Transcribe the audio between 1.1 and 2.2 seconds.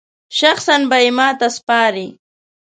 ماته سپاري.